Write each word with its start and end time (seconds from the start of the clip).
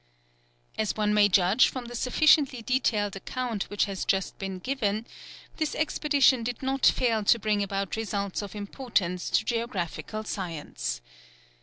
As 0.79 0.95
one 0.95 1.13
may 1.13 1.29
judge 1.29 1.67
from 1.67 1.85
the 1.85 1.93
sufficiently 1.93 2.63
detailed 2.63 3.15
account 3.15 3.65
which 3.65 3.85
has 3.85 4.03
just 4.03 4.35
been 4.39 4.57
given, 4.57 5.05
this 5.57 5.75
expedition 5.75 6.41
did 6.41 6.63
not 6.63 6.87
fail 6.87 7.23
to 7.25 7.37
bring 7.37 7.61
about 7.61 7.95
results 7.95 8.41
of 8.41 8.55
importance 8.55 9.29
to 9.29 9.45
geographical 9.45 10.23
science. 10.23 11.01